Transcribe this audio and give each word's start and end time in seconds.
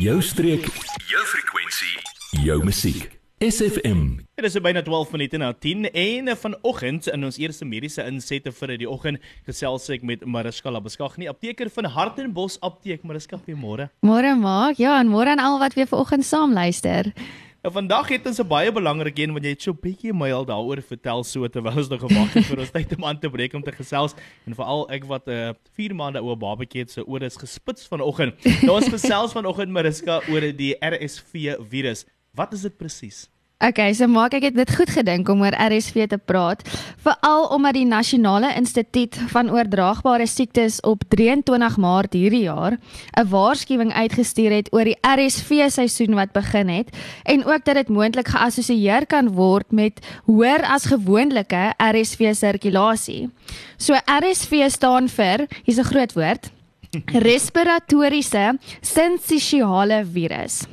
Jou 0.00 0.22
streek, 0.24 0.64
jou 1.10 1.20
frekwensie, 1.28 1.98
jou 2.46 2.54
musiek. 2.64 3.18
SFM. 3.44 4.22
Dit 4.38 4.46
is 4.48 4.54
byna 4.64 4.80
12 4.80 5.10
minute 5.12 5.36
na 5.36 5.50
10 5.52 5.90
en 5.92 6.30
vanoggend 6.36 7.10
in 7.12 7.26
ons 7.28 7.36
eerste 7.36 7.68
mediese 7.68 8.06
insette 8.08 8.48
vir 8.62 8.72
die 8.80 8.88
oggend 8.88 9.20
gesels 9.44 9.90
ek 9.92 10.06
met 10.08 10.24
Mariska 10.24 10.72
Labeskagh, 10.72 11.18
nie 11.20 11.28
apteker 11.28 11.68
van 11.74 11.90
Hartenbos 11.92 12.56
Apteek. 12.64 13.04
Mariska, 13.04 13.42
goeiemôre. 13.44 13.90
Môre 14.00 14.32
maak. 14.40 14.80
Ja, 14.80 14.96
en 15.02 15.12
môre 15.12 15.34
aan 15.34 15.44
al 15.44 15.60
wat 15.60 15.76
weer 15.76 15.90
vanoggend 15.92 16.24
saam 16.24 16.56
luister. 16.56 17.12
Nou 17.60 17.72
vandag 17.74 18.08
het 18.08 18.24
ons 18.26 18.40
'n 18.40 18.48
baie 18.48 18.72
belangrike 18.72 19.20
een 19.22 19.32
want 19.32 19.44
jy 19.44 19.50
het 19.50 19.62
so 19.62 19.72
'n 19.72 19.80
bietjie 19.82 20.12
my 20.14 20.32
al 20.32 20.46
daaroor 20.46 20.80
vertel 20.80 21.24
so 21.24 21.46
terwyl 21.46 21.76
ons 21.76 21.88
nog 21.88 22.00
gewag 22.00 22.32
het 22.32 22.46
vir 22.46 22.58
ons 22.58 22.70
tyd 22.76 22.96
om 22.96 23.04
aan 23.04 23.20
te 23.20 23.28
breek 23.28 23.52
om 23.52 23.62
te 23.62 23.72
gesels 23.72 24.14
en 24.46 24.54
veral 24.54 24.88
ek 24.88 25.04
wat 25.04 25.28
'n 25.28 25.30
uh, 25.30 25.52
4 25.76 25.94
maande 25.94 26.20
ou 26.20 26.36
babatjie 26.36 26.80
het 26.80 26.90
se 26.90 27.04
ore 27.04 27.26
is 27.26 27.36
gespits 27.36 27.86
vanoggend. 27.86 28.34
Nou 28.62 28.80
ons 28.80 28.88
gesels 28.96 29.32
vanoggend 29.32 29.70
Mariska 29.70 30.22
oor 30.30 30.40
die 30.56 30.74
RSV 30.80 31.60
virus. 31.68 32.06
Wat 32.32 32.52
is 32.52 32.62
dit 32.62 32.76
presies? 32.76 33.28
Okay, 33.60 33.92
so 33.92 34.06
maak 34.08 34.32
ek 34.32 34.54
dit 34.56 34.70
goed 34.72 34.88
gedink 34.88 35.28
om 35.28 35.42
oor 35.44 35.52
RSV 35.52 36.06
te 36.08 36.16
praat, 36.16 36.62
veral 37.04 37.42
omdat 37.52 37.76
die 37.76 37.84
Nasionale 37.84 38.54
Instituut 38.56 39.18
van 39.34 39.50
Oordraagbare 39.52 40.24
Siektes 40.24 40.78
op 40.88 41.02
23 41.12 41.76
Maart 41.76 42.16
hierdie 42.16 42.46
jaar 42.46 42.78
'n 43.20 43.28
waarskuwing 43.28 43.92
uitgestuur 43.92 44.50
het 44.50 44.72
oor 44.72 44.88
die 44.88 44.96
RSV 45.04 45.68
seisoen 45.68 46.16
wat 46.16 46.32
begin 46.32 46.72
het 46.72 46.88
en 47.24 47.44
ook 47.44 47.64
dat 47.64 47.76
dit 47.76 47.88
moontlik 47.88 48.32
geassosieer 48.32 49.04
kan 49.06 49.28
word 49.28 49.68
met 49.72 50.00
hoër 50.24 50.64
as 50.64 50.88
gewoonlike 50.88 51.74
RSV 51.76 52.32
sirkulasie. 52.32 53.28
So 53.76 53.92
RSV 53.92 54.70
staan 54.72 55.08
vir, 55.08 55.46
hier's 55.64 55.78
'n 55.78 55.92
groot 55.92 56.12
woord, 56.16 56.50
respiratoriese 57.26 58.58
sinsisiale 58.82 60.02
virus. 60.04 60.64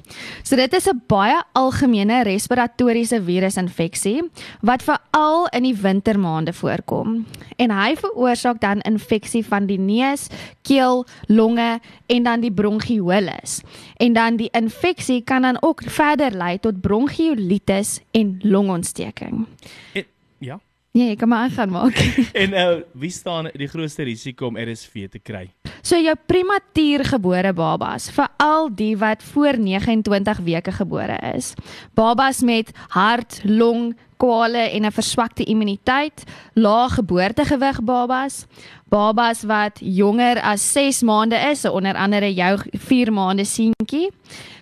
So 0.43 0.55
dit 0.55 0.73
is 0.73 0.87
'n 0.87 1.01
baie 1.07 1.37
algemene 1.53 2.23
respiratoriese 2.23 3.21
virusinfeksie 3.21 4.23
wat 4.61 4.83
veral 4.83 5.47
in 5.53 5.63
die 5.63 5.75
wintermaande 5.75 6.53
voorkom. 6.53 7.25
En 7.57 7.71
hy 7.71 7.95
veroorsaak 7.95 8.61
dan 8.61 8.81
infeksie 8.81 9.45
van 9.45 9.65
die 9.65 9.79
neus, 9.79 10.27
keel, 10.61 11.05
longe 11.27 11.79
en 12.07 12.23
dan 12.23 12.41
die 12.41 12.51
bronchiolitis. 12.51 13.61
En 13.97 14.13
dan 14.13 14.37
die 14.37 14.49
infeksie 14.51 15.21
kan 15.21 15.41
dan 15.41 15.57
ook 15.61 15.81
verder 15.85 16.31
lei 16.31 16.59
tot 16.59 16.81
bronchiolitis 16.81 17.99
en 18.11 18.39
longontsteking. 18.41 19.45
En, 19.93 20.05
ja. 20.39 20.59
Nee, 20.97 21.11
ek 21.13 21.19
kan 21.21 21.29
maar 21.29 21.45
aangaan 21.45 21.69
maak. 21.69 21.99
en 22.43 22.53
uh 22.57 22.77
wie 22.97 23.11
staan 23.13 23.51
die 23.53 23.67
grootste 23.69 24.03
risiko 24.07 24.47
om 24.49 24.57
RSV 24.57 25.05
te 25.13 25.19
kry? 25.21 25.43
So 25.85 25.99
jou 26.01 26.15
prematuurgebore 26.25 27.53
babas, 27.53 28.09
veral 28.15 28.71
die 28.73 28.95
wat 28.97 29.21
voor 29.23 29.59
29 29.61 30.41
weke 30.47 30.73
gebore 30.73 31.19
is. 31.35 31.53
Babas 31.93 32.41
met 32.41 32.71
hart, 32.95 33.41
long 33.45 33.93
kwale 34.17 34.71
en 34.73 34.85
'n 34.85 34.91
verswakte 34.91 35.45
immuniteit, 35.45 36.25
lae 36.53 36.89
geboortegewig 36.89 37.83
babas, 37.83 38.45
babas 38.89 39.43
wat 39.43 39.77
jonger 39.79 40.41
as 40.41 40.71
6 40.73 41.01
maande 41.01 41.37
is, 41.51 41.61
so 41.61 41.71
onder 41.71 41.93
andere 41.93 42.33
jou 42.33 42.57
4 42.73 43.13
maande 43.13 43.45
seentjie, 43.45 44.09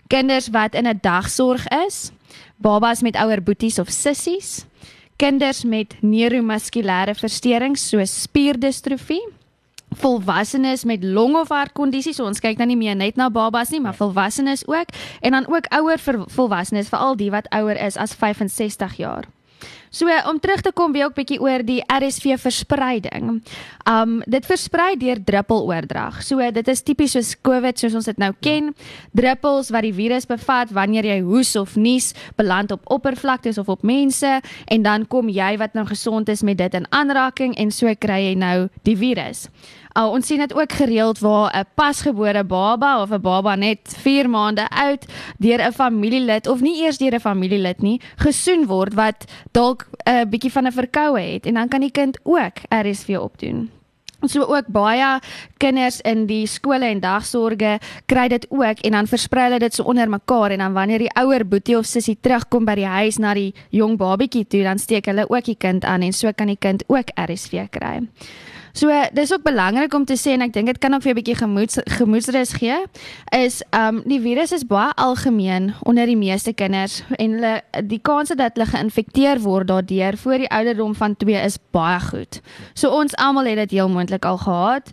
kinders 0.08 0.50
wat 0.50 0.76
in 0.76 0.88
'n 0.88 1.00
dagsorg 1.02 1.68
is, 1.88 2.12
babas 2.58 3.02
met 3.02 3.16
ouer 3.16 3.44
boeties 3.44 3.80
of 3.80 3.90
sissies, 3.90 4.66
kinders 5.22 5.64
met 5.64 5.96
neuromuskulêre 6.04 7.16
versteurings 7.16 7.88
soos 7.90 8.14
spierdistrofie 8.26 9.24
volwassenes 9.96 10.84
met 10.84 11.04
long 11.04 11.38
of 11.40 11.54
hartkondisies. 11.54 12.18
So 12.20 12.28
ons 12.28 12.42
kyk 12.44 12.60
dan 12.60 12.72
nie 12.72 12.80
meer 12.80 12.98
net 13.00 13.16
na 13.20 13.30
babas 13.32 13.72
nie, 13.72 13.82
maar 13.84 13.96
volwassenes 13.96 14.66
ook 14.68 14.92
en 15.22 15.38
dan 15.38 15.48
ook 15.48 15.70
ouer 15.72 16.02
volwassenes, 16.36 16.92
veral 16.92 17.16
die 17.16 17.32
wat 17.32 17.48
ouer 17.56 17.80
is 17.80 17.98
as 17.98 18.16
65 18.18 18.98
jaar. 19.00 19.30
So 19.90 20.12
om 20.30 20.40
terug 20.40 20.62
te 20.62 20.72
kom 20.76 20.92
weer 20.92 21.06
ook 21.08 21.16
bietjie 21.16 21.40
oor 21.40 21.64
die 21.64 21.82
RSV 21.88 22.38
verspreiding. 22.42 23.42
Um 23.90 24.18
dit 24.28 24.46
versprei 24.46 24.96
deur 25.00 25.22
druppeloordrag. 25.24 26.22
So 26.24 26.44
dit 26.52 26.68
is 26.68 26.84
tipies 26.84 27.16
soos 27.16 27.36
COVID 27.42 27.80
soos 27.80 27.96
ons 27.96 28.10
dit 28.10 28.20
nou 28.22 28.32
ken. 28.44 28.74
Druppels 29.16 29.72
wat 29.72 29.88
die 29.88 29.94
virus 29.96 30.28
bevat 30.28 30.74
wanneer 30.76 31.08
jy 31.08 31.22
hoes 31.24 31.56
of 31.56 31.76
nies, 31.76 32.14
beland 32.36 32.72
op 32.76 32.84
oppervlaktes 32.92 33.58
of 33.62 33.70
op 33.72 33.84
mense 33.84 34.40
en 34.66 34.84
dan 34.84 35.08
kom 35.08 35.30
jy 35.30 35.56
wat 35.62 35.74
nou 35.74 35.86
gesond 35.88 36.30
is 36.30 36.44
met 36.44 36.58
dit 36.58 36.74
in 36.74 36.88
aanraking 36.90 37.56
en 37.56 37.72
so 37.72 37.92
kry 38.00 38.22
jy 38.30 38.36
nou 38.40 38.68
die 38.84 38.98
virus. 39.00 39.48
Uh, 39.96 40.10
ons 40.12 40.28
sien 40.28 40.42
dit 40.44 40.52
ook 40.52 40.74
gereeld 40.76 41.20
waar 41.24 41.56
'n 41.56 41.64
pasgebore 41.74 42.44
baba 42.44 43.02
of 43.02 43.12
'n 43.12 43.22
baba 43.22 43.56
net 43.56 43.80
4 43.98 44.30
maande 44.30 44.68
oud 44.70 45.06
deur 45.38 45.62
'n 45.62 45.72
familielid 45.72 46.48
of 46.48 46.60
nie 46.60 46.84
eers 46.84 46.98
deur 46.98 47.16
'n 47.16 47.20
familielid 47.20 47.82
nie 47.82 48.02
gesoen 48.16 48.66
word 48.66 48.94
wat 48.94 49.26
dalk 49.52 49.88
'n 50.04 50.30
bietjie 50.30 50.52
van 50.52 50.68
'n 50.68 50.72
verkoue 50.72 51.20
het 51.20 51.46
en 51.46 51.54
dan 51.54 51.68
kan 51.68 51.80
die 51.80 51.92
kind 51.92 52.20
ook 52.24 52.60
RSV 52.70 53.18
opdoen. 53.20 53.72
So 54.28 54.44
ook 54.44 54.68
baie 54.68 55.20
kinders 55.58 56.02
in 56.02 56.26
die 56.26 56.48
skole 56.48 56.86
en 56.86 57.00
dagsorge 57.00 57.80
kry 58.06 58.28
dit 58.28 58.46
ook 58.50 58.80
en 58.80 58.92
dan 58.92 59.08
versprei 59.08 59.44
hulle 59.44 59.60
dit 59.60 59.74
so 59.74 59.84
onder 59.84 60.10
mekaar 60.10 60.52
en 60.52 60.60
dan 60.60 60.74
wanneer 60.74 61.00
die 61.00 61.16
ouer 61.16 61.48
boetie 61.48 61.78
of 61.78 61.86
sussie 61.86 62.18
terugkom 62.22 62.66
by 62.66 62.76
die 62.76 62.90
huis 62.90 63.18
na 63.18 63.34
die 63.34 63.54
jong 63.70 63.98
babatjie 63.98 64.48
toe 64.48 64.64
dan 64.64 64.78
steek 64.78 65.06
hulle 65.06 65.30
ook 65.30 65.46
die 65.46 65.58
kind 65.58 65.86
aan 65.86 66.02
en 66.02 66.14
so 66.14 66.32
kan 66.32 66.48
die 66.48 66.60
kind 66.60 66.84
ook 66.88 67.14
RSV 67.16 67.70
kry. 67.70 68.02
So 68.76 68.92
dis 69.14 69.32
ook 69.34 69.44
belangrik 69.44 69.94
om 69.94 70.04
te 70.06 70.18
sê 70.20 70.34
en 70.36 70.44
ek 70.44 70.52
dink 70.52 70.68
dit 70.68 70.80
kan 70.84 70.94
ook 70.94 71.04
vir 71.06 71.14
'n 71.14 71.16
bietjie 71.16 71.38
gemoeds 71.40 71.80
gemoedsrus 71.96 72.52
gee 72.60 72.76
is 73.32 73.64
um 73.72 74.02
die 74.04 74.20
virus 74.20 74.52
is 74.52 74.68
baie 74.68 74.92
algemeen 74.96 75.74
onder 75.88 76.06
die 76.06 76.18
meeste 76.18 76.54
kinders 76.54 77.02
en 77.18 77.32
hulle 77.40 77.62
die 77.88 78.00
kans 78.00 78.36
dat 78.36 78.52
hulle 78.56 78.68
geïnfekteer 78.68 79.40
word 79.40 79.68
daardeur 79.68 80.18
voor 80.18 80.38
die 80.38 80.52
ouderdom 80.52 80.96
van 80.96 81.16
2 81.16 81.46
is 81.46 81.58
baie 81.72 82.00
goed. 82.00 82.42
So 82.74 82.90
ons 82.90 83.16
almal 83.16 83.46
het 83.46 83.58
dit 83.58 83.72
heel 83.80 83.90
moontlik 83.90 84.26
al 84.26 84.38
gehad. 84.38 84.92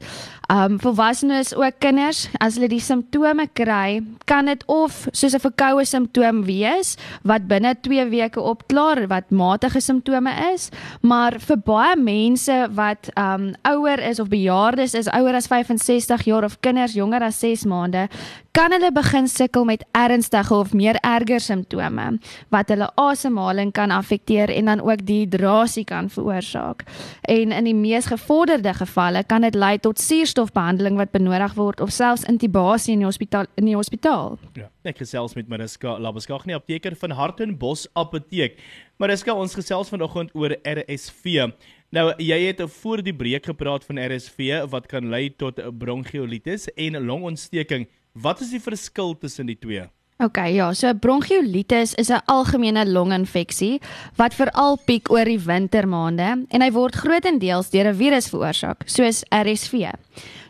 Um 0.52 0.78
volwassenes 0.80 1.54
ook 1.54 1.78
kinders 1.78 2.28
as 2.38 2.54
hulle 2.58 2.68
die 2.68 2.80
simptome 2.80 3.46
kry, 3.56 4.02
kan 4.28 4.46
dit 4.46 4.62
of 4.66 5.08
soos 5.10 5.34
'n 5.34 5.40
verkoue 5.40 5.84
simptoom 5.84 6.44
wees 6.44 6.96
wat 7.22 7.48
binne 7.48 7.74
2 7.80 8.08
weke 8.10 8.40
opklaar 8.40 9.08
wat 9.08 9.30
matige 9.30 9.80
simptome 9.80 10.32
is, 10.52 10.68
maar 11.00 11.40
vir 11.40 11.56
baie 11.56 11.96
mense 11.96 12.68
wat 12.74 13.08
um 13.16 13.54
ouer 13.72 14.00
is 14.00 14.20
of 14.20 14.30
bejaardes 14.32 14.94
is 14.98 15.08
ouer 15.12 15.36
as 15.38 15.48
65 15.50 16.24
jaar 16.28 16.44
of 16.44 16.58
kinders 16.60 16.94
jonger 16.96 17.22
as 17.24 17.40
6 17.40 17.64
maande, 17.70 18.08
kan 18.52 18.72
hulle 18.74 18.90
begin 18.92 19.28
sukkel 19.30 19.64
met 19.64 19.84
ernstige 19.96 20.54
of 20.54 20.74
meer 20.76 20.98
erger 21.00 21.40
simptome 21.40 22.18
wat 22.52 22.68
hulle 22.72 22.88
asemhaling 23.00 23.72
kan 23.72 23.90
affekteer 23.94 24.52
en 24.52 24.68
dan 24.68 24.82
ook 24.84 25.04
dehydrasie 25.08 25.84
kan 25.88 26.10
veroorsaak. 26.12 26.84
En 27.28 27.52
in 27.52 27.68
die 27.68 27.76
mees 27.76 28.10
gevorderde 28.12 28.74
gevalle 28.76 29.24
kan 29.24 29.46
dit 29.46 29.56
lei 29.56 29.78
tot 29.78 30.00
suurstofbehandeling 30.00 31.00
wat 31.00 31.14
benodig 31.16 31.56
word 31.56 31.80
of 31.80 31.92
selfs 31.92 32.26
intubasie 32.28 32.92
in 32.96 33.04
die 33.04 33.08
hospitaal 33.08 33.48
in 33.56 33.70
die 33.70 33.76
hospitaal. 33.76 34.38
Ja, 34.58 34.68
ek 34.84 35.00
gesels 35.00 35.36
met 35.38 35.48
Mariska 35.48 35.96
Labeskagh, 35.98 36.46
nie 36.46 36.56
apteker 36.56 36.96
van 36.98 37.16
Hartenbos 37.16 37.86
Apteek. 37.96 38.58
Mariska, 39.00 39.34
ons 39.34 39.56
gesels 39.56 39.90
vanoggend 39.90 40.34
oor 40.38 40.54
RSV. 40.62 41.48
Nou 41.92 42.06
jy 42.24 42.38
het 42.46 42.62
voor 42.78 43.02
die 43.04 43.12
breek 43.12 43.44
gepraat 43.50 43.82
van 43.84 43.98
RSV 44.00 44.62
wat 44.72 44.86
kan 44.88 45.10
lei 45.12 45.26
tot 45.36 45.58
bronchiolitis 45.76 46.70
en 46.72 46.96
longontsteking. 47.04 47.84
Wat 48.16 48.40
is 48.40 48.54
die 48.54 48.60
verskil 48.64 49.12
tussen 49.20 49.50
die 49.50 49.58
twee? 49.60 49.84
OK, 50.22 50.38
ja, 50.54 50.68
so 50.72 50.92
bronchiolitis 50.94 51.96
is 51.98 52.10
'n 52.10 52.22
algemene 52.30 52.86
longinfeksie 52.86 53.80
wat 54.16 54.34
veral 54.34 54.78
piek 54.86 55.10
oor 55.10 55.24
die 55.24 55.40
wintermaande 55.40 56.46
en 56.48 56.62
hy 56.62 56.70
word 56.70 56.94
grootendeels 56.94 57.70
deur 57.70 57.90
'n 57.90 57.98
virus 57.98 58.28
veroorsaak, 58.30 58.86
soos 58.86 59.24
RSV. 59.34 59.90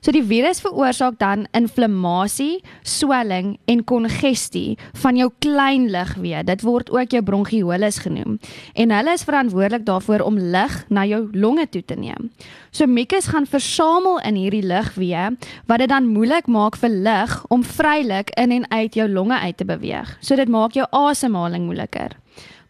So 0.02 0.10
die 0.10 0.24
virus 0.26 0.58
veroorsaak 0.58 1.14
dan 1.20 1.44
inflammasie, 1.54 2.58
swelling 2.82 3.52
en 3.70 3.84
kongestie 3.86 4.74
van 4.98 5.14
jou 5.14 5.28
klein 5.38 5.92
lugweë. 5.94 6.42
Dit 6.48 6.64
word 6.66 6.90
ook 6.90 7.14
jou 7.14 7.22
bronchiolis 7.22 8.00
genoem. 8.02 8.40
En 8.74 8.90
hulle 8.90 9.12
is 9.14 9.22
verantwoordelik 9.22 9.84
daarvoor 9.86 10.24
om 10.26 10.40
lug 10.40 10.74
na 10.90 11.04
jou 11.06 11.28
longe 11.30 11.68
toe 11.70 11.84
te 11.86 11.94
neem. 11.94 12.32
So 12.74 12.86
mucus 12.90 13.28
gaan 13.30 13.46
versamel 13.46 14.18
in 14.26 14.40
hierdie 14.40 14.64
lugweë 14.66 15.36
wat 15.70 15.78
dit 15.84 15.92
dan 15.92 16.10
moeilik 16.10 16.50
maak 16.50 16.80
vir 16.82 16.90
lug 16.90 17.38
om 17.54 17.62
vrylik 17.62 18.34
in 18.34 18.50
en 18.58 18.66
uit 18.72 18.98
jou 18.98 19.06
longe 19.08 19.38
uit 19.38 19.56
te 19.62 19.68
beweeg. 19.68 20.16
So 20.20 20.36
dit 20.36 20.50
maak 20.50 20.76
jou 20.76 20.86
asemhaling 20.90 21.64
moeiliker. 21.70 22.18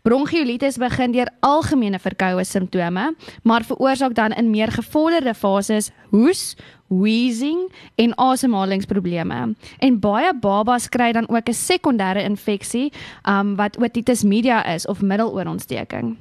Bronchiolitis 0.03 0.81
begin 0.83 1.13
deur 1.15 1.29
algemene 1.47 2.01
verkoue 2.03 2.43
simptome, 2.45 3.13
maar 3.47 3.63
veroorsaak 3.63 4.17
dan 4.19 4.35
in 4.35 4.51
meer 4.51 4.73
gevorderde 4.75 5.35
fases 5.35 5.93
hoes, 6.11 6.57
wheezing 6.91 7.69
en 8.03 8.17
asemhalingsprobleme. 8.19 9.55
En 9.79 10.01
baie 10.03 10.35
babas 10.35 10.89
kry 10.91 11.13
dan 11.13 11.29
ook 11.29 11.49
'n 11.49 11.55
sekondêre 11.55 12.23
infeksie, 12.27 12.93
um 13.29 13.55
wat 13.57 13.79
otitis 13.79 14.23
media 14.23 14.65
is 14.75 14.87
of 14.87 15.03
middeloorontsteking. 15.03 16.17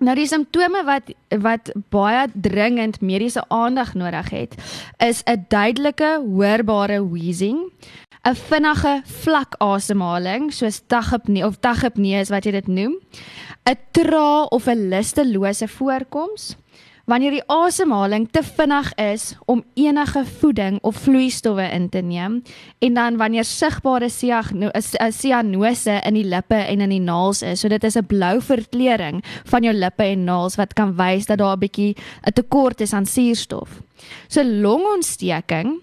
Nou 0.00 0.14
die 0.16 0.26
simptome 0.26 0.80
wat 0.84 1.10
wat 1.28 1.72
baie 1.92 2.28
dringend 2.34 3.00
mediese 3.00 3.42
aandag 3.48 3.94
nodig 3.94 4.30
het, 4.30 4.54
is 4.98 5.22
'n 5.24 5.44
duidelike 5.48 6.20
hoorbare 6.26 7.08
wheezing, 7.10 7.72
'n 8.24 8.34
vinnige 8.36 9.02
vlak 9.04 9.54
asemhaling 9.58 10.52
soos 10.52 10.82
tachypnee 10.86 11.44
of 11.46 11.56
tachypnee 11.60 12.20
is 12.20 12.28
wat 12.28 12.44
jy 12.44 12.52
dit 12.52 12.68
noem, 12.68 12.98
'n 13.64 13.78
trae 13.92 14.48
of 14.50 14.68
'n 14.68 14.88
lustelose 14.90 15.68
voorkoms, 15.68 16.56
wanneer 17.10 17.34
die 17.34 17.46
asemhaling 17.50 18.28
te 18.30 18.42
vinnig 18.44 18.92
is 18.94 19.34
om 19.50 19.64
enige 19.74 20.24
voeding 20.40 20.78
of 20.86 20.96
vloeistowwe 20.96 21.64
in 21.72 21.88
te 21.88 22.02
neem 22.06 22.42
en 22.78 22.94
dan 22.94 23.16
wanneer 23.16 23.44
sigbare 23.44 24.08
sianose 25.10 25.96
in 26.06 26.14
die 26.14 26.24
lippe 26.24 26.54
en 26.54 26.80
in 26.80 26.94
die 26.94 27.02
naels 27.02 27.42
is. 27.42 27.60
So 27.60 27.68
dit 27.68 27.84
is 27.84 27.96
'n 27.96 28.06
blou 28.06 28.40
verkleuring 28.40 29.24
van 29.44 29.62
jou 29.62 29.74
lippe 29.74 30.04
en 30.04 30.24
naels 30.24 30.56
wat 30.56 30.74
kan 30.74 30.94
wys 30.96 31.26
dat 31.26 31.38
daar 31.38 31.56
'n 31.56 31.60
bietjie 31.60 31.96
'n 32.26 32.32
tekort 32.32 32.80
is 32.80 32.92
aan 32.92 33.06
suurstof. 33.06 33.80
So 34.28 34.44
longontsteking 34.44 35.80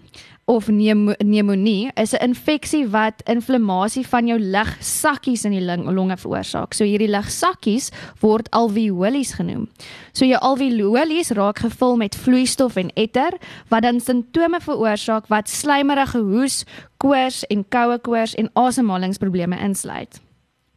of 0.48 0.64
pneumonie 0.64 1.90
is 1.94 2.12
'n 2.12 2.22
infeksie 2.24 2.88
wat 2.88 3.22
inflammasie 3.24 4.06
van 4.06 4.26
jou 4.26 4.40
lugsakkies 4.40 5.44
in 5.44 5.50
die 5.52 5.92
longe 5.92 6.16
veroorsaak. 6.16 6.74
So 6.74 6.84
hierdie 6.84 7.08
lugsakkies 7.08 7.90
word 8.20 8.50
alveolies 8.50 9.32
genoem. 9.32 9.68
So 10.12 10.24
jou 10.24 10.40
alveolies 10.40 11.30
raak 11.30 11.58
gevul 11.58 11.96
met 11.96 12.16
vloeistof 12.16 12.76
en 12.76 12.90
etter 12.94 13.32
wat 13.68 13.82
dan 13.82 14.00
simptome 14.00 14.60
veroorsaak 14.60 15.26
wat 15.26 15.48
slijmerige 15.48 16.18
hoes, 16.18 16.64
koors 16.96 17.46
en 17.46 17.68
koue 17.68 17.98
koors 17.98 18.34
en 18.34 18.50
asemhalingsprobleme 18.52 19.58
insluit. 19.58 20.27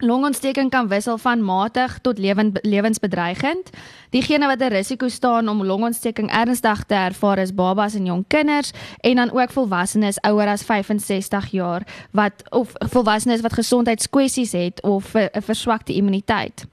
Longontsteking 0.04 0.70
kan 0.70 0.88
wissel 0.88 1.18
van 1.18 1.44
matig 1.44 2.00
tot 2.02 2.18
lewend, 2.18 2.60
lewensbedreigend. 2.62 3.70
Diegene 4.10 4.48
wat 4.48 4.60
'n 4.60 4.74
risiko 4.74 5.08
staan 5.08 5.50
om 5.50 5.66
longontsteking 5.66 6.32
ernstig 6.32 6.84
te 6.84 6.94
ervaar 6.94 7.38
is 7.38 7.54
babas 7.54 7.94
en 7.94 8.06
jong 8.06 8.26
kinders 8.28 8.72
en 9.00 9.16
dan 9.16 9.32
ook 9.32 9.52
volwassenes 9.52 10.22
ouer 10.22 10.48
as 10.48 10.64
65 10.64 11.52
jaar 11.52 11.82
wat 12.12 12.34
of 12.50 12.72
volwassenes 12.74 13.42
wat 13.42 13.54
gesondheidskwessies 13.54 14.52
het 14.52 14.82
of 14.82 15.14
'n 15.14 15.42
verswakte 15.42 15.94
immuniteit. 15.94 16.66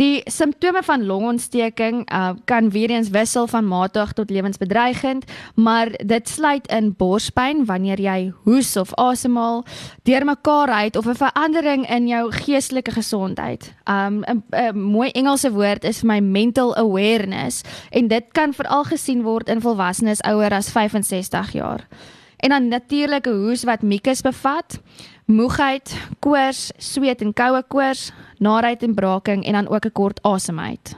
Die 0.00 0.22
simptome 0.24 0.82
van 0.82 1.04
longontsteking 1.06 2.12
uh, 2.12 2.30
kan 2.44 2.70
weer 2.70 2.90
eens 2.90 3.08
wissel 3.08 3.46
van 3.46 3.66
matig 3.68 4.12
tot 4.12 4.30
lewensbedreigend, 4.30 5.24
maar 5.54 5.90
dit 6.04 6.28
sluit 6.28 6.66
in 6.66 6.94
borspyn 6.96 7.64
wanneer 7.64 8.00
jy 8.00 8.32
hoes 8.44 8.76
of 8.76 8.94
asemhaal, 8.94 9.64
deurmekaar 10.02 10.68
uit 10.68 10.96
of 10.96 11.06
'n 11.06 11.14
verandering 11.14 11.88
in 11.88 12.06
jou 12.06 12.32
geestelike 12.32 12.90
gesondheid. 12.90 13.74
Um 13.84 14.24
'n 14.24 14.78
mooi 14.78 15.10
Engelse 15.10 15.52
woord 15.52 15.84
is 15.84 16.02
my 16.02 16.20
mental 16.20 16.76
awareness 16.76 17.62
en 17.90 18.08
dit 18.08 18.24
kan 18.32 18.54
veral 18.54 18.84
gesien 18.84 19.22
word 19.22 19.48
in 19.48 19.60
volwassenes 19.60 20.20
ouer 20.20 20.50
as 20.50 20.70
65 20.70 21.52
jaar. 21.52 21.88
En 22.36 22.48
dan 22.48 22.68
natuurlike 22.68 23.30
hoes 23.30 23.64
wat 23.64 23.82
mucus 23.82 24.20
bevat 24.20 24.80
moegheid, 25.32 25.94
koors, 26.20 26.70
sweet 26.78 27.22
en 27.22 27.32
koue 27.32 27.62
koors, 27.68 28.10
naait 28.38 28.82
en 28.82 28.94
braaking 28.94 29.44
en 29.44 29.52
dan 29.52 29.68
ook 29.68 29.86
'n 29.86 29.92
kort 29.92 30.22
asemheid. 30.22 30.96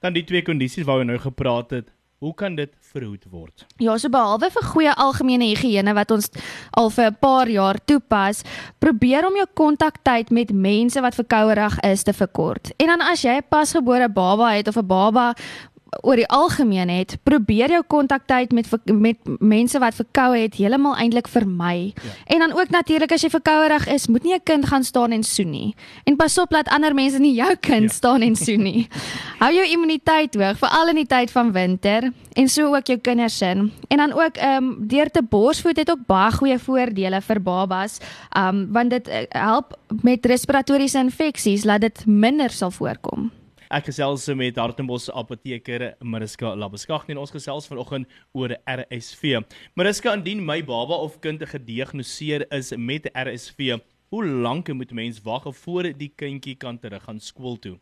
Dan 0.00 0.12
die 0.12 0.24
twee 0.24 0.42
kondisies 0.42 0.84
waaroor 0.84 1.04
we 1.04 1.10
nou 1.10 1.18
gepraat 1.18 1.70
het, 1.70 1.88
hoe 2.18 2.34
kan 2.34 2.54
dit 2.54 2.70
verhoed 2.80 3.24
word? 3.30 3.66
Ja, 3.76 3.96
so 3.98 4.08
behalwe 4.08 4.48
vir 4.50 4.62
goeie 4.62 4.92
algemene 4.94 5.50
higiëne 5.50 5.92
wat 5.94 6.10
ons 6.10 6.30
al 6.72 6.90
vir 6.90 7.10
'n 7.10 7.16
paar 7.20 7.48
jaar 7.48 7.78
toepas, 7.84 8.42
probeer 8.78 9.26
om 9.26 9.36
jou 9.36 9.46
kontaktyd 9.54 10.30
met 10.30 10.52
mense 10.52 11.00
wat 11.00 11.14
verkouerig 11.14 11.80
is 11.80 12.02
te 12.02 12.12
verkort. 12.12 12.72
En 12.78 12.86
dan 12.86 13.00
as 13.00 13.22
jy 13.22 13.36
'n 13.36 13.48
pasgebore 13.48 14.08
baba 14.08 14.56
het 14.56 14.68
of 14.68 14.76
'n 14.76 14.86
baba 14.86 15.34
oor 16.02 16.16
die 16.16 16.28
algemeen 16.28 16.88
het, 16.88 17.16
probeer 17.22 17.70
jou 17.70 17.82
kontaktyd 17.86 18.52
met 18.52 18.68
met 18.84 19.16
mense 19.38 19.78
wat 19.78 19.94
verkoue 19.94 20.38
het 20.38 20.54
heeltemal 20.58 20.96
eintlik 20.96 21.28
vermy. 21.28 21.92
Ja. 21.94 22.14
En 22.26 22.38
dan 22.38 22.52
ook 22.52 22.70
natuurlik 22.70 23.12
as 23.12 23.22
jy 23.22 23.30
verkouerig 23.30 23.86
is, 23.86 24.06
moet 24.06 24.22
nie 24.22 24.34
'n 24.34 24.42
kind 24.42 24.66
gaan 24.66 24.84
staan 24.84 25.12
en 25.12 25.22
soen 25.22 25.50
nie. 25.50 25.74
En 26.04 26.16
pas 26.16 26.38
op 26.38 26.50
dat 26.50 26.68
ander 26.68 26.94
mense 26.94 27.18
nie 27.18 27.34
jou 27.34 27.56
kind 27.60 27.90
ja. 27.90 27.96
staan 27.96 28.22
en 28.22 28.36
soen 28.36 28.62
nie. 28.62 28.88
Hou 29.42 29.52
jou 29.54 29.66
immuniteit 29.66 30.34
hoog, 30.34 30.58
veral 30.58 30.88
in 30.88 30.94
die 30.94 31.06
tyd 31.06 31.30
van 31.30 31.52
winter 31.52 32.12
en 32.32 32.48
so 32.48 32.74
ook 32.74 32.86
jou 32.86 32.98
kinders 32.98 33.38
se. 33.38 33.46
En 33.88 33.96
dan 33.96 34.12
ook 34.12 34.36
ehm 34.36 34.64
um, 34.64 34.88
deur 34.88 35.10
te 35.10 35.22
borsvoed 35.22 35.76
het 35.76 35.90
ook 35.90 36.06
baie 36.06 36.32
goeie 36.32 36.58
voordele 36.58 37.20
vir 37.20 37.42
babas, 37.42 37.98
ehm 38.30 38.48
um, 38.48 38.68
want 38.72 38.90
dit 38.90 39.08
uh, 39.08 39.14
help 39.28 39.78
met 40.02 40.26
respiratoriese 40.26 40.98
infeksies 40.98 41.64
laat 41.64 41.80
dit 41.80 42.06
minder 42.06 42.50
sal 42.50 42.70
voorkom. 42.70 43.30
Ek 43.66 43.88
gesels 43.88 44.22
met 44.38 44.58
Hartenbos 44.60 45.08
apoteker 45.10 45.96
Mariska 45.98 46.52
Labeskag 46.54 47.08
en 47.10 47.18
ons 47.18 47.32
gesels 47.34 47.66
vanoggend 47.66 48.06
oor 48.30 48.54
RSV. 48.62 49.40
Mariska, 49.74 50.12
indien 50.14 50.44
my 50.46 50.60
baba 50.62 51.00
of 51.02 51.16
kind 51.24 51.42
gediagnoseer 51.42 52.46
is 52.54 52.70
met 52.78 53.08
RSV, 53.10 53.80
hoe 54.14 54.22
lank 54.22 54.70
moet 54.70 54.92
mens 54.94 55.18
wag 55.24 55.48
voor 55.64 55.90
die 55.98 56.12
kindjie 56.14 56.54
kan 56.54 56.78
terug 56.78 57.02
gaan 57.08 57.18
skool 57.18 57.58
toe? 57.58 57.74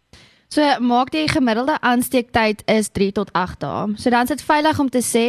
So 0.49 0.65
maak 0.81 1.13
die 1.13 1.27
gemiddelde 1.29 1.77
aansteektyd 1.83 2.63
is 2.71 2.89
3 2.97 3.11
tot 3.13 3.33
8 3.37 3.61
dae. 3.61 3.93
So 4.01 4.09
dan 4.09 4.25
is 4.25 4.33
dit 4.33 4.47
veilig 4.49 4.81
om 4.81 4.89
te 4.89 5.05
sê 5.05 5.27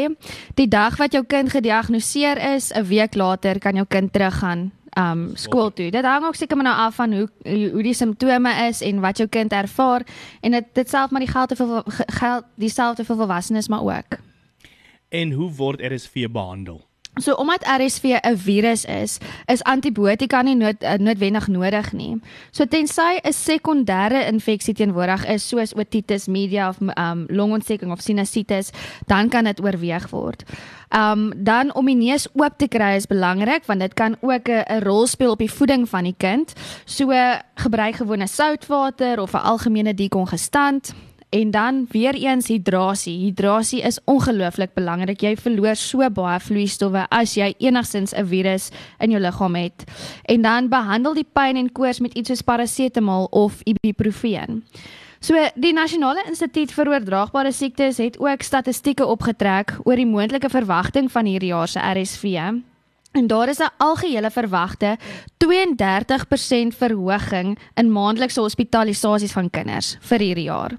die 0.56 0.69
dag 0.72 0.96
wat 1.02 1.18
jou 1.18 1.25
kind 1.28 1.52
gediagnoseer 1.52 2.40
is, 2.56 2.72
'n 2.72 2.88
week 2.88 3.16
later 3.16 3.60
kan 3.60 3.75
jou 3.75 3.86
kind 3.90 4.13
teruggaan 4.13 4.72
um 4.97 5.31
skool 5.36 5.74
toe. 5.74 5.89
Dit 5.92 6.06
hang 6.06 6.25
ook 6.25 6.36
seker 6.36 6.57
maar 6.57 6.65
nou 6.65 6.77
af 6.88 6.95
van 6.95 7.13
hoe 7.13 7.30
hoe 7.71 7.83
die 7.83 7.94
simptome 7.94 8.51
is 8.68 8.81
en 8.81 9.00
wat 9.03 9.18
jou 9.18 9.30
kind 9.30 9.51
ervaar 9.51 10.06
en 10.42 10.51
dit 10.51 10.65
dit 10.74 10.89
self 10.89 11.12
maar 11.12 11.19
die 11.21 11.31
geld 11.31 11.50
te 11.50 11.56
veel 11.56 11.83
geld 12.19 12.44
dieselfde 12.56 13.03
vir 13.03 13.15
volwassenes 13.15 13.68
maar 13.68 13.83
ook. 13.83 14.18
En 15.09 15.31
hoe 15.31 15.51
word 15.51 15.81
RSV 15.81 16.27
behandel? 16.31 16.81
So 17.16 17.34
omdat 17.34 17.64
RSV 17.64 18.04
'n 18.04 18.38
virus 18.38 18.86
is, 18.86 19.18
is 19.46 19.64
antibiotika 19.64 20.42
nie 20.42 20.56
nood, 20.56 20.84
uh, 20.84 20.94
noodwendig 20.94 21.48
nodig 21.48 21.92
nie. 21.92 22.20
So 22.52 22.66
tensy 22.66 23.20
'n 23.24 23.34
sekondêre 23.34 24.28
infeksie 24.28 24.74
teenwoordig 24.74 25.26
is 25.28 25.48
soos 25.48 25.74
otitis 25.74 26.28
media 26.28 26.70
of 26.70 26.78
um, 26.82 27.26
longontsteking 27.28 27.92
of 27.92 28.02
sinusitis, 28.02 28.70
dan 29.08 29.30
kan 29.30 29.44
dit 29.44 29.62
oorweeg 29.62 30.10
word. 30.10 30.44
Um 30.96 31.34
dan 31.36 31.74
om 31.74 31.86
die 31.86 31.96
neus 31.96 32.28
oop 32.34 32.58
te 32.58 32.68
kry 32.68 32.96
is 32.96 33.08
belangrik 33.08 33.66
want 33.66 33.80
dit 33.80 33.94
kan 33.94 34.16
ook 34.22 34.50
'n 34.50 34.84
rol 34.84 35.08
speel 35.08 35.32
op 35.32 35.40
die 35.40 35.52
voeding 35.52 35.90
van 35.90 36.04
die 36.04 36.16
kind. 36.18 36.54
So 36.86 37.12
gebruik 37.56 37.96
gewone 37.96 38.28
soutwater 38.28 39.22
of 39.22 39.34
'n 39.34 39.44
algemene 39.44 39.94
dekongestant. 39.94 40.94
En 41.36 41.52
dan 41.52 41.86
weer 41.90 42.14
eens 42.14 42.48
hidrasie. 42.48 43.18
Hidrasie 43.18 43.82
is 43.82 44.00
ongelooflik 44.04 44.74
belangrik. 44.74 45.20
Jy 45.20 45.34
verloor 45.36 45.76
so 45.76 46.08
baie 46.10 46.40
vloeistowwe 46.40 47.02
as 47.12 47.34
jy 47.36 47.50
enigsins 47.60 48.14
'n 48.16 48.24
virus 48.26 48.70
in 49.00 49.12
jou 49.12 49.20
liggaam 49.22 49.56
het. 49.56 49.84
En 50.26 50.42
dan 50.42 50.70
behandel 50.70 51.14
die 51.14 51.28
pyn 51.34 51.58
en 51.58 51.72
koors 51.72 52.00
met 52.00 52.14
iets 52.14 52.30
soos 52.30 52.42
parasetamol 52.42 53.28
of 53.31 53.59
ibuprofen. 53.64 54.64
So 55.19 55.36
die 55.56 55.74
Nasionale 55.74 56.24
Instituut 56.28 56.71
vir 56.71 56.88
Oordraagbare 56.88 57.52
Siektes 57.52 57.98
het 57.98 58.19
ook 58.19 58.42
statistieke 58.42 59.06
opgetrek 59.06 59.78
oor 59.83 59.95
die 59.95 60.06
moontlike 60.06 60.50
verwagting 60.50 61.12
van 61.12 61.26
hierdie 61.26 61.52
jaar 61.52 61.68
se 61.68 61.80
RSV. 61.80 62.24
En 63.12 63.28
daar 63.28 63.50
is 63.50 63.59
'n 63.59 63.74
algehele 63.78 64.31
verwagte 64.31 64.98
32% 65.38 66.76
verhoging 66.76 67.57
in 67.74 67.92
maandelikse 67.92 68.40
hospitalisasies 68.40 69.31
van 69.31 69.50
kinders 69.50 69.98
vir 70.00 70.19
hierdie 70.19 70.44
jaar. 70.44 70.71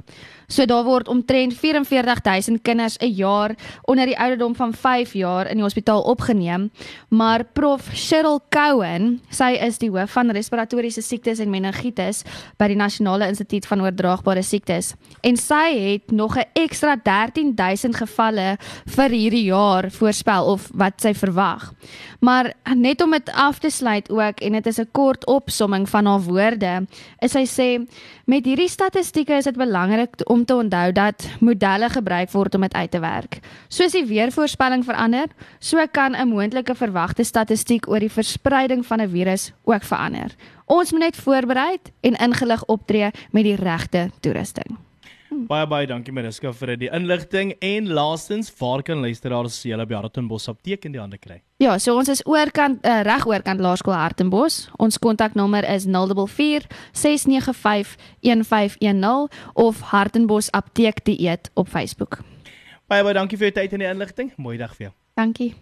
So 0.47 0.65
daar 0.65 0.85
word 0.85 1.09
omtrent 1.09 1.55
44000 1.55 2.63
kinders 2.63 2.97
'n 2.99 3.15
jaar 3.15 3.55
onder 3.85 4.07
die 4.07 4.19
ouderdom 4.19 4.55
van 4.55 4.73
5 4.73 5.13
jaar 5.13 5.47
in 5.47 5.55
die 5.55 5.63
hospitaal 5.63 6.03
opgeneem, 6.03 6.71
maar 7.09 7.45
prof 7.45 7.89
Cheryl 7.93 8.41
Cowan, 8.49 9.21
sy 9.31 9.59
is 9.61 9.79
die 9.79 9.91
hoof 9.91 10.11
van 10.11 10.31
respiratoriese 10.31 11.03
siektes 11.03 11.39
en 11.39 11.51
meningitis 11.51 12.23
by 12.57 12.69
die 12.69 12.77
Nasionale 12.77 13.27
Instituut 13.27 13.67
van 13.67 13.81
Oordraagbare 13.81 14.43
Siektes 14.43 14.95
en 15.21 15.37
sy 15.37 15.79
het 15.79 16.11
nog 16.11 16.37
'n 16.37 16.45
ekstra 16.55 16.97
13000 16.97 17.97
gevalle 17.97 18.59
vir 18.87 19.11
hierdie 19.11 19.45
jaar 19.45 19.91
voorspel 19.91 20.45
of 20.45 20.71
wat 20.75 21.01
sy 21.01 21.15
verwag. 21.15 21.73
Maar 22.21 22.55
net 22.75 23.03
om 23.03 23.11
dit 23.11 23.31
af 23.33 23.59
te 23.59 23.71
sluit 23.71 24.11
ook 24.11 24.41
en 24.41 24.53
dit 24.53 24.67
is 24.67 24.79
'n 24.79 24.89
kort 24.93 25.27
opsomming 25.27 25.89
van 25.89 26.07
haar 26.07 26.21
woorde, 26.21 26.87
is 27.19 27.33
sy 27.33 27.45
sê 27.45 27.87
met 28.27 28.45
hierdie 28.45 28.69
statistieke 28.69 29.37
is 29.37 29.45
dit 29.45 29.57
belangrik 29.57 30.15
om 30.25 30.36
te 30.45 30.55
onthou 30.55 30.93
dat 30.93 31.29
modelle 31.41 31.89
gebruik 31.89 32.31
word 32.31 32.55
om 32.55 32.61
dit 32.61 32.75
uit 32.75 32.91
te 32.91 33.01
werk. 33.01 33.39
Soos 33.69 33.93
die 33.93 34.07
weervoorspelling 34.07 34.85
verander, 34.85 35.27
so 35.59 35.87
kan 35.91 36.17
'n 36.17 36.29
moontlike 36.29 36.75
verwagte 36.75 37.25
statistiek 37.25 37.89
oor 37.89 38.01
die 38.01 38.13
verspreiding 38.13 38.87
van 38.87 39.01
'n 39.01 39.11
virus 39.11 39.53
ook 39.65 39.83
verander. 39.83 40.35
Ons 40.67 40.91
moet 40.93 41.01
net 41.01 41.17
voorberei 41.17 41.77
en 42.01 42.15
ingelig 42.15 42.65
optree 42.65 43.11
met 43.31 43.45
die 43.45 43.57
regte 43.57 44.11
toerusting. 44.21 44.86
Baie 45.45 45.67
baie 45.69 45.87
dankie 45.87 46.15
Mariska 46.17 46.53
vir 46.57 46.73
die 46.81 46.89
inligting 46.89 47.53
en 47.65 47.91
laastens 47.93 48.49
waar 48.59 48.83
kan 48.87 49.03
luisteraars 49.05 49.59
hele 49.67 49.85
by 49.87 49.99
Hartenbos 49.99 50.49
apteek 50.49 50.87
in 50.89 50.97
die 50.97 51.03
hande 51.03 51.19
kry? 51.21 51.43
Ja, 51.61 51.77
so 51.79 51.97
ons 52.01 52.09
is 52.13 52.23
oorkant 52.25 52.81
uh, 52.85 53.03
reg 53.07 53.27
oorkant 53.29 53.61
Laerskool 53.61 53.97
Hartenbos. 53.97 54.67
Ons 54.81 54.99
kontaknommer 55.03 55.67
is 55.69 55.85
044 55.85 56.67
695 56.93 57.97
1510 58.25 59.29
of 59.55 59.85
Hartenbos 59.93 60.51
apteek 60.57 61.05
dieet 61.05 61.53
op 61.55 61.69
Facebook. 61.69 62.23
Baie 62.89 63.05
baie 63.05 63.15
dankie 63.19 63.39
vir 63.39 63.53
u 63.53 63.55
tyd 63.61 63.77
en 63.77 63.85
die 63.85 63.93
inligting. 63.93 64.35
Mooi 64.37 64.57
dag 64.57 64.75
vir 64.79 64.89
jou. 64.89 64.97
Dankie. 65.21 65.55